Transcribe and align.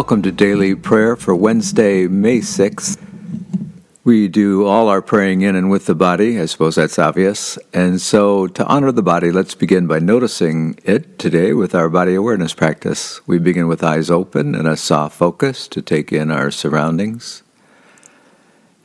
Welcome 0.00 0.22
to 0.22 0.32
Daily 0.32 0.74
Prayer 0.74 1.14
for 1.14 1.34
Wednesday, 1.36 2.06
May 2.08 2.38
6th. 2.38 2.98
We 4.02 4.28
do 4.28 4.64
all 4.64 4.88
our 4.88 5.02
praying 5.02 5.42
in 5.42 5.54
and 5.54 5.68
with 5.68 5.84
the 5.84 5.94
body. 5.94 6.40
I 6.40 6.46
suppose 6.46 6.76
that's 6.76 6.98
obvious. 6.98 7.58
And 7.74 8.00
so, 8.00 8.46
to 8.46 8.64
honor 8.64 8.92
the 8.92 9.02
body, 9.02 9.30
let's 9.30 9.54
begin 9.54 9.86
by 9.86 9.98
noticing 9.98 10.78
it 10.84 11.18
today 11.18 11.52
with 11.52 11.74
our 11.74 11.90
body 11.90 12.14
awareness 12.14 12.54
practice. 12.54 13.20
We 13.26 13.38
begin 13.38 13.68
with 13.68 13.84
eyes 13.84 14.10
open 14.10 14.54
and 14.54 14.66
a 14.66 14.74
soft 14.74 15.18
focus 15.18 15.68
to 15.68 15.82
take 15.82 16.14
in 16.14 16.30
our 16.30 16.50
surroundings. 16.50 17.42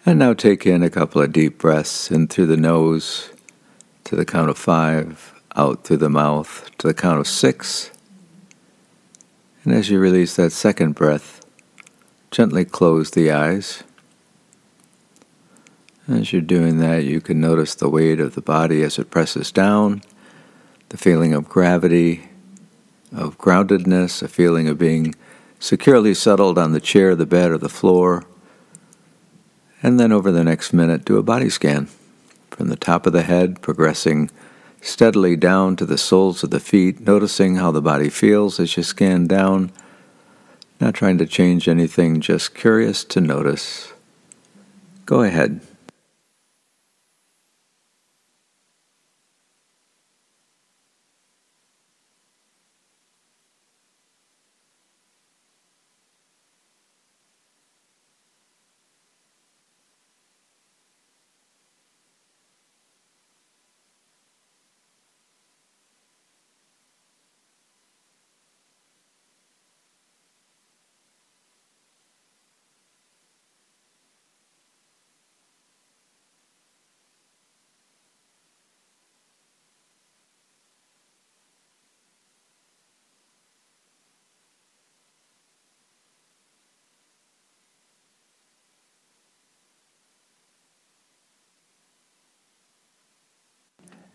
And 0.06 0.20
now 0.20 0.34
take 0.34 0.66
in 0.66 0.84
a 0.84 0.90
couple 0.90 1.22
of 1.22 1.32
deep 1.32 1.60
breaths 1.60 2.12
in 2.12 2.28
through 2.28 2.48
the 2.48 2.58
nose 2.58 3.30
to 4.04 4.18
the 4.18 4.26
count 4.26 4.50
of 4.50 4.58
five, 4.58 5.34
out 5.56 5.86
through 5.86 5.98
the 6.04 6.10
mouth 6.10 6.70
to 6.80 6.88
the 6.88 6.94
count 6.94 7.22
of 7.22 7.28
six 7.28 7.92
and 9.66 9.74
as 9.74 9.90
you 9.90 10.00
release 10.00 10.36
that 10.36 10.52
second 10.52 10.94
breath, 10.94 11.44
gently 12.30 12.64
close 12.64 13.12
the 13.12 13.32
eyes. 13.32 13.84
As 16.08 16.32
you're 16.32 16.42
doing 16.44 16.78
that, 16.78 17.04
you 17.04 17.20
can 17.20 17.42
notice 17.42 17.74
the 17.74 17.90
weight 17.90 18.20
of 18.20 18.36
the 18.36 18.42
body 18.42 18.84
as 18.84 19.00
it 19.00 19.10
presses 19.10 19.52
down, 19.52 20.04
the 20.90 20.98
feeling 20.98 21.34
of 21.34 21.50
gravity, 21.50 22.30
of 23.12 23.40
groundedness, 23.40 24.22
a 24.22 24.28
feeling 24.28 24.68
of 24.68 24.78
being 24.78 25.16
securely 25.60 26.14
settled 26.14 26.60
on 26.60 26.72
the 26.72 26.80
chair, 26.80 27.16
the 27.16 27.26
bed, 27.26 27.50
or 27.50 27.58
the 27.58 27.68
floor. 27.68 28.24
And 29.82 30.00
then 30.00 30.12
over 30.12 30.32
the 30.32 30.44
next 30.44 30.74
minute, 30.74 31.06
do 31.06 31.18
a 31.18 31.24
body 31.24 31.50
scan 31.50 31.90
from 32.52 32.68
the 32.68 32.76
top 32.76 33.08
of 33.08 33.14
the 33.14 33.24
head, 33.24 33.64
progressing 33.64 34.30
steadily 34.86 35.36
down 35.36 35.76
to 35.76 35.86
the 35.86 35.98
soles 35.98 36.44
of 36.44 36.52
the 36.52 36.60
feet, 36.60 37.00
noticing 37.00 37.56
how 37.56 37.72
the 37.72 37.82
body 37.82 38.10
feels 38.10 38.60
as 38.60 38.78
you 38.78 38.84
scan 38.84 39.28
down. 39.28 39.72
Not 40.80 40.94
trying 40.94 41.18
to 41.18 41.26
change 41.26 41.68
anything, 41.68 42.22
just 42.22 42.54
curious 42.54 43.04
to 43.06 43.22
notice. 43.22 43.94
Go 45.06 45.24
ahead. 45.24 45.62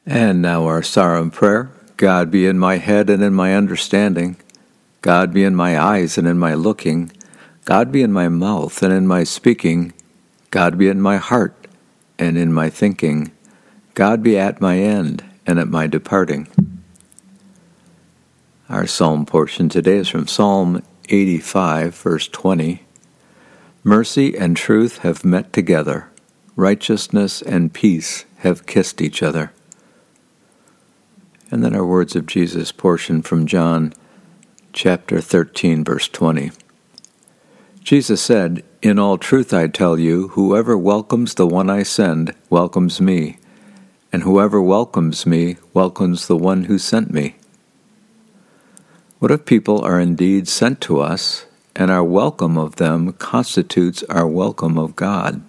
And 0.06 0.41
now 0.41 0.65
our 0.67 0.83
Sarum 0.83 1.31
prayer. 1.31 1.70
God 1.97 2.31
be 2.31 2.47
in 2.47 2.59
my 2.59 2.77
head 2.77 3.11
and 3.11 3.23
in 3.23 3.34
my 3.34 3.55
understanding. 3.55 4.37
God 5.03 5.33
be 5.33 5.45
in 5.45 5.55
my 5.55 5.79
eyes 5.79 6.17
and 6.17 6.27
in 6.27 6.39
my 6.39 6.55
looking. 6.55 7.12
God 7.65 7.93
be 7.93 8.03
in 8.03 8.12
my 8.12 8.28
mouth 8.28 8.83
and 8.83 8.93
in 8.93 9.06
my 9.06 9.25
speaking. 9.25 9.93
God 10.50 10.78
be 10.78 10.89
in 10.89 11.00
my 11.00 11.19
heart 11.19 11.66
and 12.19 12.39
in 12.39 12.53
my 12.53 12.71
thinking. 12.71 13.33
God 13.94 14.22
be 14.22 14.39
at 14.39 14.60
my 14.60 14.78
end 14.78 15.25
and 15.47 15.59
at 15.59 15.69
my 15.69 15.87
departing. 15.87 16.49
Our 18.69 18.87
psalm 18.87 19.27
portion 19.27 19.69
today 19.69 19.97
is 19.97 20.09
from 20.09 20.27
Psalm 20.27 20.83
85, 21.09 21.94
verse 21.94 22.28
20. 22.28 22.84
Mercy 23.83 24.37
and 24.37 24.56
truth 24.56 24.99
have 24.99 25.25
met 25.25 25.53
together, 25.53 26.09
righteousness 26.56 27.43
and 27.43 27.72
peace 27.72 28.25
have 28.39 28.66
kissed 28.66 29.00
each 29.00 29.22
other. 29.22 29.53
And 31.53 31.65
then 31.65 31.75
our 31.75 31.84
words 31.84 32.15
of 32.15 32.27
Jesus 32.27 32.71
portion 32.71 33.22
from 33.22 33.44
John 33.44 33.93
chapter 34.72 35.21
13, 35.21 35.83
verse 35.83 36.06
20. 36.06 36.53
Jesus 37.83 38.22
said, 38.22 38.62
In 38.83 39.00
all 39.00 39.19
truth 39.19 39.53
I 39.53 39.66
tell 39.66 39.99
you, 39.99 40.28
whoever 40.28 40.78
welcomes 40.78 41.34
the 41.34 41.49
one 41.49 41.69
I 41.69 41.83
send 41.83 42.37
welcomes 42.50 43.00
me, 43.00 43.39
and 44.12 44.22
whoever 44.22 44.62
welcomes 44.62 45.27
me 45.27 45.56
welcomes 45.75 46.28
the 46.28 46.37
one 46.37 46.65
who 46.65 46.78
sent 46.78 47.10
me. 47.10 47.34
What 49.19 49.33
if 49.33 49.44
people 49.44 49.84
are 49.84 49.99
indeed 49.99 50.47
sent 50.47 50.81
to 50.83 51.00
us, 51.00 51.47
and 51.75 51.91
our 51.91 52.05
welcome 52.05 52.56
of 52.56 52.77
them 52.77 53.12
constitutes 53.15 54.05
our 54.05 54.27
welcome 54.27 54.78
of 54.78 54.94
God? 54.94 55.43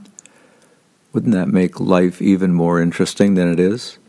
Wouldn't 1.14 1.34
that 1.34 1.48
make 1.48 1.80
life 1.80 2.24
even 2.24 2.54
more 2.54 2.82
interesting 2.82 3.36
than 3.36 3.52
it 3.52 3.60
is? 3.60 4.00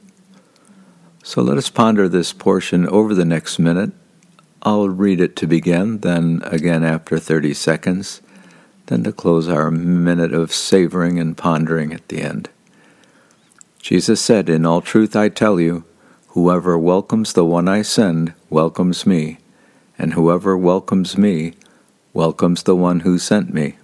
So 1.24 1.40
let 1.40 1.56
us 1.56 1.70
ponder 1.70 2.08
this 2.08 2.32
portion 2.32 2.88
over 2.88 3.14
the 3.14 3.24
next 3.24 3.60
minute. 3.60 3.92
I'll 4.62 4.88
read 4.88 5.20
it 5.20 5.36
to 5.36 5.46
begin, 5.46 5.98
then 5.98 6.42
again 6.44 6.82
after 6.82 7.18
30 7.20 7.54
seconds, 7.54 8.20
then 8.86 9.04
to 9.04 9.12
close 9.12 9.48
our 9.48 9.70
minute 9.70 10.34
of 10.34 10.52
savoring 10.52 11.20
and 11.20 11.36
pondering 11.36 11.92
at 11.92 12.08
the 12.08 12.20
end. 12.20 12.50
Jesus 13.78 14.20
said, 14.20 14.48
In 14.48 14.66
all 14.66 14.80
truth 14.80 15.14
I 15.14 15.28
tell 15.28 15.60
you, 15.60 15.84
whoever 16.28 16.76
welcomes 16.76 17.34
the 17.34 17.44
one 17.44 17.68
I 17.68 17.82
send 17.82 18.34
welcomes 18.50 19.06
me, 19.06 19.38
and 19.96 20.14
whoever 20.14 20.56
welcomes 20.58 21.16
me 21.16 21.54
welcomes 22.12 22.64
the 22.64 22.76
one 22.76 23.00
who 23.00 23.16
sent 23.18 23.54
me. 23.54 23.76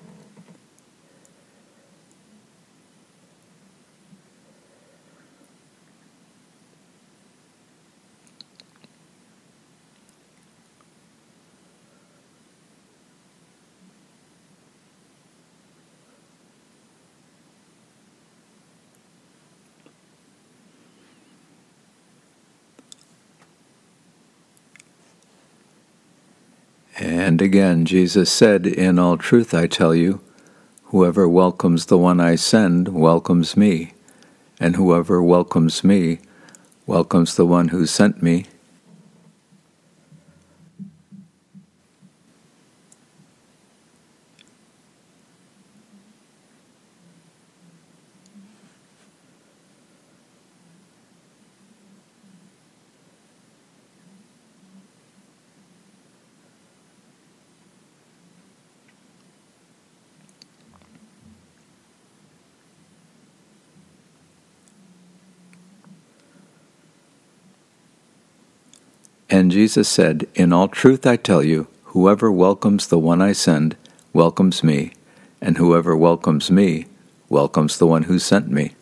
And 27.01 27.41
again, 27.41 27.85
Jesus 27.85 28.31
said, 28.31 28.67
In 28.67 28.99
all 28.99 29.17
truth 29.17 29.55
I 29.55 29.69
tell 29.69 29.95
you, 29.95 30.21
whoever 30.87 31.29
welcomes 31.29 31.87
the 31.87 31.99
one 31.99 32.19
I 32.19 32.35
send 32.35 32.89
welcomes 32.89 33.57
me, 33.57 33.93
and 34.59 34.75
whoever 34.75 35.23
welcomes 35.23 35.85
me 35.85 36.19
welcomes 36.87 37.37
the 37.37 37.47
one 37.47 37.69
who 37.69 37.87
sent 37.87 38.21
me. 38.21 38.47
And 69.31 69.51
Jesus 69.51 69.89
said, 69.89 70.27
In 70.35 70.53
all 70.53 70.69
truth 70.69 71.07
I 71.07 71.17
tell 71.17 71.43
you, 71.43 71.69
whoever 71.85 72.33
welcomes 72.33 72.87
the 72.87 72.99
one 72.99 73.21
I 73.21 73.33
send 73.33 73.77
welcomes 74.13 74.65
me, 74.65 74.93
and 75.41 75.59
whoever 75.59 75.97
welcomes 75.97 76.51
me 76.51 76.87
welcomes 77.29 77.79
the 77.79 77.87
one 77.87 78.05
who 78.05 78.19
sent 78.19 78.49
me. 78.49 78.73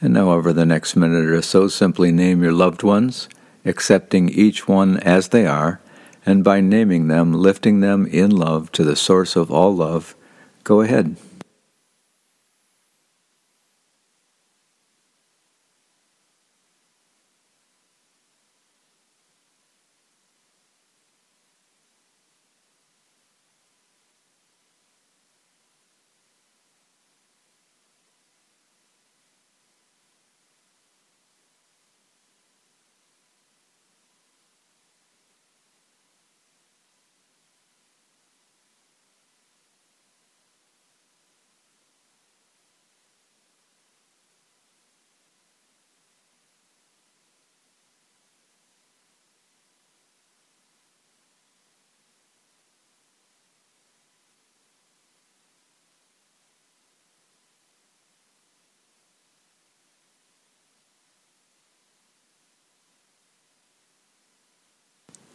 And 0.00 0.12
now, 0.12 0.30
over 0.30 0.52
the 0.52 0.66
next 0.66 0.94
minute 0.94 1.24
or 1.24 1.40
so, 1.40 1.68
simply 1.68 2.12
name 2.12 2.42
your 2.42 2.52
loved 2.52 2.82
ones, 2.82 3.30
accepting 3.64 4.28
each 4.28 4.68
one 4.68 4.98
as 4.98 5.28
they 5.28 5.46
are, 5.46 5.80
and 6.26 6.44
by 6.44 6.60
naming 6.60 7.08
them, 7.08 7.32
lifting 7.32 7.80
them 7.80 8.06
in 8.06 8.30
love 8.30 8.70
to 8.72 8.84
the 8.84 8.96
source 8.96 9.36
of 9.36 9.50
all 9.50 9.74
love. 9.74 10.14
Go 10.64 10.82
ahead. 10.82 11.16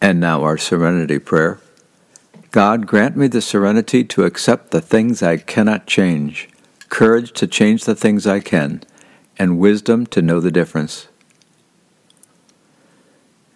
And 0.01 0.19
now 0.19 0.41
our 0.41 0.57
serenity 0.57 1.19
prayer. 1.19 1.59
God, 2.49 2.87
grant 2.87 3.15
me 3.15 3.27
the 3.27 3.41
serenity 3.41 4.03
to 4.03 4.25
accept 4.25 4.71
the 4.71 4.81
things 4.81 5.21
I 5.21 5.37
cannot 5.37 5.85
change, 5.85 6.49
courage 6.89 7.31
to 7.33 7.47
change 7.47 7.85
the 7.85 7.95
things 7.95 8.25
I 8.25 8.39
can, 8.39 8.83
and 9.37 9.59
wisdom 9.59 10.05
to 10.07 10.21
know 10.21 10.39
the 10.39 10.51
difference. 10.51 11.07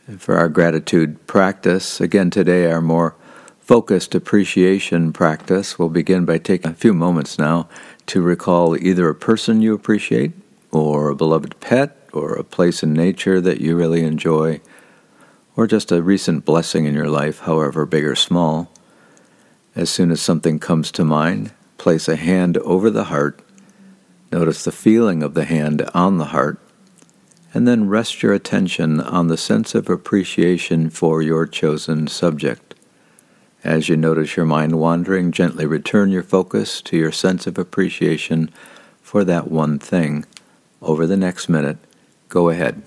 And 0.08 0.22
for 0.22 0.38
our 0.38 0.48
gratitude 0.48 1.26
practice, 1.26 2.00
again 2.00 2.30
today, 2.30 2.72
our 2.72 2.82
more 2.82 3.16
focused 3.60 4.14
appreciation 4.14 5.12
practice, 5.12 5.80
we'll 5.80 5.90
begin 5.90 6.24
by 6.24 6.38
taking 6.38 6.72
a 6.72 6.76
few 6.76 6.94
moments 6.94 7.40
now 7.40 7.68
to 8.06 8.22
recall 8.22 8.78
either 8.78 9.10
a 9.10 9.16
person 9.16 9.62
you 9.62 9.74
appreciate, 9.74 10.34
or 10.72 11.10
a 11.10 11.16
beloved 11.16 11.60
pet, 11.60 11.98
or 12.14 12.36
a 12.36 12.44
place 12.44 12.84
in 12.84 12.94
nature 12.94 13.42
that 13.42 13.60
you 13.60 13.76
really 13.76 14.04
enjoy 14.04 14.62
or 15.56 15.68
just 15.68 15.92
a 15.92 16.02
recent 16.02 16.46
blessing 16.46 16.86
in 16.86 16.94
your 16.94 17.10
life, 17.10 17.40
however 17.40 17.86
big 17.86 18.04
or 18.04 18.16
small. 18.16 18.72
As 19.76 19.90
soon 19.90 20.12
as 20.12 20.22
something 20.22 20.60
comes 20.60 20.92
to 20.92 21.04
mind, 21.04 21.52
place 21.78 22.08
a 22.08 22.16
hand 22.16 22.58
over 22.60 22.90
the 22.90 23.06
heart, 23.06 23.42
notice 24.32 24.64
the 24.64 24.72
feeling 24.72 25.24
of 25.24 25.34
the 25.34 25.46
hand 25.46 25.90
on 25.94 26.18
the 26.18 26.26
heart, 26.26 26.60
and 27.54 27.68
then 27.68 27.88
rest 27.88 28.22
your 28.22 28.34
attention 28.34 29.00
on 29.00 29.28
the 29.28 29.38
sense 29.38 29.76
of 29.76 29.90
appreciation 29.90 30.90
for 30.90 31.22
your 31.22 31.48
chosen 31.48 32.08
subject. 32.08 32.76
As 33.64 33.90
you 33.90 33.98
notice 33.98 34.36
your 34.36 34.46
mind 34.46 34.78
wandering, 34.78 35.32
gently 35.32 35.66
return 35.66 36.12
your 36.12 36.22
focus 36.22 36.82
to 36.84 36.98
your 36.98 37.12
sense 37.12 37.48
of 37.48 37.58
appreciation 37.58 38.52
for 39.02 39.24
that 39.24 39.50
one 39.50 39.80
thing. 39.80 40.26
Over 40.82 41.08
the 41.08 41.18
next 41.18 41.50
minute, 41.50 41.78
go 42.30 42.50
ahead. 42.50 42.84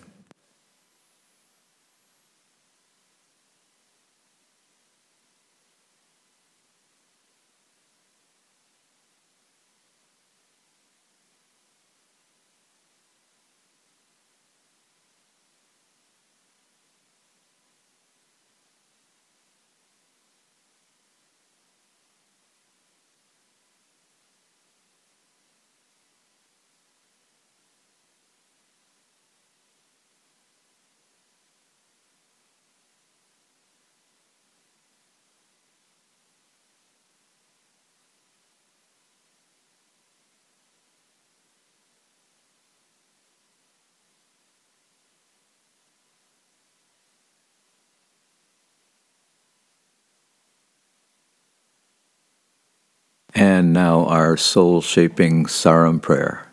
And 53.39 53.73
now 53.73 54.05
our 54.07 54.37
soul 54.37 54.83
shaping 54.83 55.47
Sarum 55.47 56.01
prayer. 56.01 56.49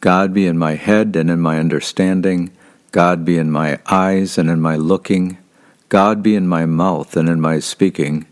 God 0.00 0.34
be 0.34 0.48
in 0.48 0.58
my 0.58 0.74
head 0.74 1.14
and 1.14 1.30
in 1.30 1.38
my 1.38 1.60
understanding. 1.60 2.50
God 2.90 3.24
be 3.24 3.38
in 3.38 3.52
my 3.52 3.78
eyes 3.86 4.36
and 4.36 4.50
in 4.50 4.60
my 4.60 4.74
looking. 4.74 5.38
God 5.90 6.20
be 6.20 6.34
in 6.34 6.48
my 6.48 6.66
mouth 6.66 7.16
and 7.16 7.28
in 7.28 7.40
my 7.40 7.60
speaking. 7.60 8.26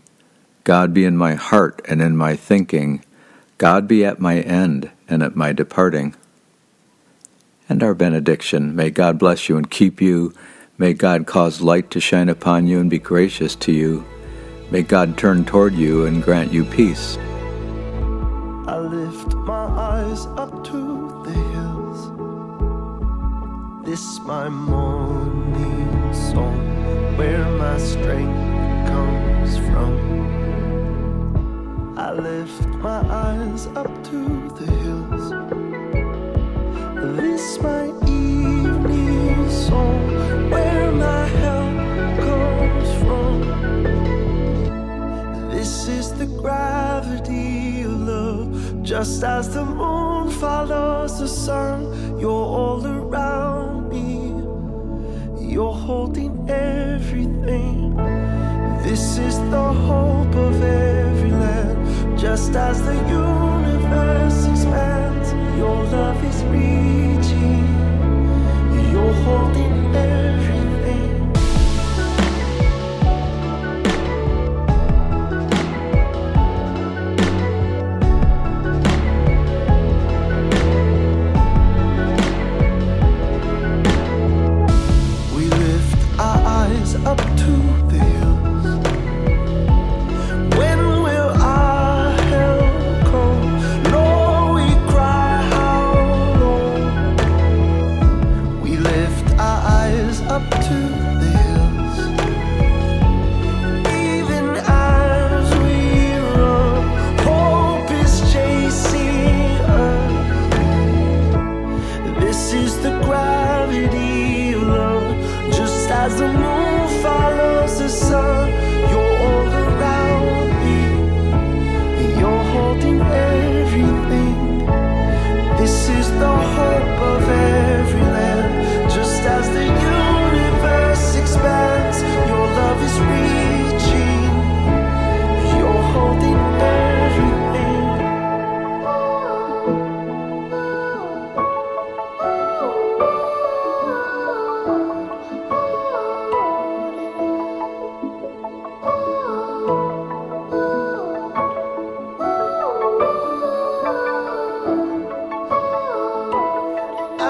God 0.65 0.93
be 0.93 1.05
in 1.05 1.15
my 1.15 1.35
heart 1.35 1.81
and 1.87 2.01
in 2.01 2.17
my 2.17 2.35
thinking. 2.35 3.05
God 3.57 3.87
be 3.87 4.03
at 4.03 4.19
my 4.19 4.41
end 4.41 4.91
and 5.07 5.23
at 5.23 5.37
my 5.37 5.53
departing. 5.53 6.13
And 7.69 7.81
our 7.81 7.93
benediction. 7.93 8.75
May 8.75 8.89
God 8.89 9.17
bless 9.17 9.47
you 9.47 9.55
and 9.55 9.71
keep 9.71 10.01
you. 10.01 10.33
May 10.77 10.93
God 10.93 11.25
cause 11.25 11.61
light 11.61 11.89
to 11.91 12.01
shine 12.01 12.27
upon 12.27 12.67
you 12.67 12.81
and 12.81 12.89
be 12.89 12.99
gracious 12.99 13.55
to 13.55 13.71
you. 13.71 14.03
May 14.71 14.81
God 14.83 15.17
turn 15.17 15.45
toward 15.45 15.73
you 15.73 16.05
and 16.05 16.21
grant 16.21 16.51
you 16.51 16.65
peace. 16.65 17.17
I 18.67 18.77
lift 18.77 19.33
my 19.33 19.65
eyes 19.65 20.27
up 20.37 20.63
to 20.65 21.23
the 21.25 21.31
hills. 21.31 22.11
This 23.83 24.19
my 24.19 24.49
morning 24.49 26.13
song, 26.13 27.17
where 27.17 27.49
my 27.57 27.77
strength 27.79 28.87
comes 28.87 29.57
from. 29.57 29.97
I 31.97 32.13
lift 32.13 32.67
my 32.77 33.01
eyes 33.09 33.65
up 33.75 33.91
to 34.11 34.49
the 34.55 34.65
hills. 34.83 35.31
This 37.17 37.59
my 37.61 37.87
evening 38.07 38.90
As 49.23 49.53
the 49.53 49.63
moon 49.63 50.31
follows 50.31 51.19
the 51.19 51.27
sun, 51.27 52.19
you're 52.19 52.31
all 52.31 52.83
around 52.83 53.89
me. 53.89 54.33
You're 55.47 55.73
holding 55.73 56.49
everything. 56.49 57.95
This 58.81 59.19
is 59.19 59.37
the 59.51 59.73
hope 59.87 60.35
of 60.35 60.63
every 60.63 61.29
land. 61.29 62.17
Just 62.17 62.55
as 62.55 62.81
the 62.81 62.95
universe 62.95 64.47
expands, 64.47 65.33
your 65.55 65.83
love 65.85 66.23
is 66.25 66.43
reaching. 66.45 67.67
You're 68.91 69.13
holding 69.13 69.95
everything. 69.95 70.50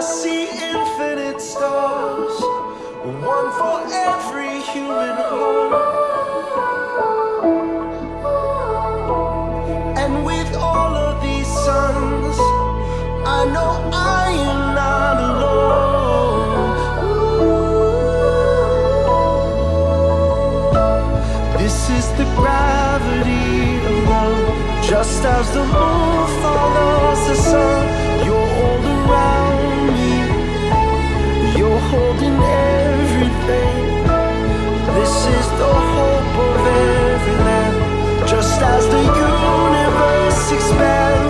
see 0.02 0.50
infinite 0.50 1.40
stars, 1.40 2.36
one 3.04 3.50
for 3.60 3.78
every 3.94 4.62
human 4.74 5.16
home. 5.30 5.74
And 9.98 10.26
with 10.26 10.56
all 10.56 10.96
of 10.96 11.22
these 11.22 11.48
suns, 11.48 12.38
I 13.28 13.46
know 13.54 13.90
I 13.94 14.32
am 14.32 14.76
not 14.76 15.18
alone. 15.18 15.62
is 21.98 22.08
the 22.14 22.26
gravity 22.36 23.78
of 23.90 24.10
love. 24.10 24.84
Just 24.84 25.24
as 25.26 25.46
the 25.54 25.64
moon 25.64 26.28
follows 26.42 27.22
the 27.28 27.36
sun, 27.36 28.26
you're 28.26 28.50
all 28.64 28.86
around 28.98 29.51
holding 31.92 32.38
everything. 32.42 33.84
This 34.98 35.16
is 35.38 35.48
the 35.62 35.74
hope 35.94 36.36
of 36.48 36.68
every 36.68 37.38
land, 37.48 38.30
just 38.30 38.62
as 38.62 38.84
the 38.88 39.04
universe 39.04 40.52
expands. 40.58 41.21